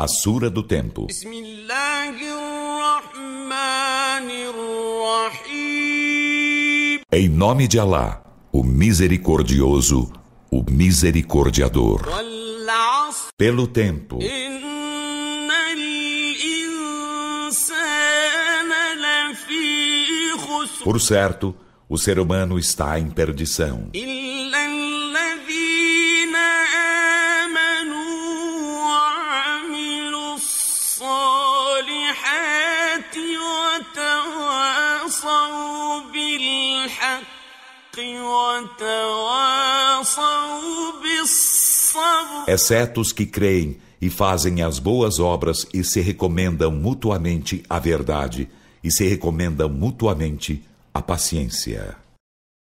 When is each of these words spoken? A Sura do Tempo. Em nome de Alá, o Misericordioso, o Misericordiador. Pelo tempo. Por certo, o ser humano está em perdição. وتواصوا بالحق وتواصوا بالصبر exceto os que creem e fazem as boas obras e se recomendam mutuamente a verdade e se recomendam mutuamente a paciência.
A 0.00 0.06
Sura 0.06 0.48
do 0.48 0.62
Tempo. 0.62 1.08
Em 7.10 7.28
nome 7.28 7.66
de 7.66 7.80
Alá, 7.80 8.22
o 8.52 8.62
Misericordioso, 8.62 10.12
o 10.52 10.62
Misericordiador. 10.70 12.02
Pelo 13.36 13.66
tempo. 13.66 14.20
Por 20.84 21.00
certo, 21.00 21.56
o 21.88 21.98
ser 21.98 22.20
humano 22.20 22.56
está 22.56 23.00
em 23.00 23.10
perdição. 23.10 23.90
وتواصوا 35.07 36.01
بالحق 36.11 37.97
وتواصوا 38.79 40.11
بالصبر 41.01 42.45
exceto 42.47 43.01
os 43.01 43.11
que 43.11 43.25
creem 43.25 43.77
e 44.01 44.09
fazem 44.09 44.61
as 44.61 44.79
boas 44.79 45.19
obras 45.19 45.67
e 45.73 45.83
se 45.83 46.01
recomendam 46.01 46.71
mutuamente 46.71 47.63
a 47.69 47.79
verdade 47.79 48.49
e 48.83 48.91
se 48.91 49.07
recomendam 49.07 49.69
mutuamente 49.69 50.61
a 50.93 51.01
paciência. 51.01 51.95